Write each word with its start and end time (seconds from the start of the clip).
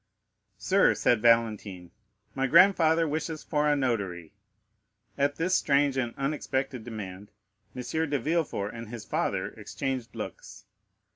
"Sir," 0.57 0.95
said 0.95 1.21
Valentine, 1.21 1.91
"my 2.33 2.47
grandfather 2.47 3.07
wishes 3.07 3.43
for 3.43 3.69
a 3.69 3.75
notary." 3.75 4.33
At 5.15 5.35
this 5.35 5.55
strange 5.55 5.95
and 5.95 6.15
unexpected 6.17 6.83
demand 6.83 7.29
M. 7.75 7.83
de 7.83 8.17
Villefort 8.17 8.73
and 8.73 8.89
his 8.89 9.05
father 9.05 9.49
exchanged 9.49 10.15
looks. 10.15 10.65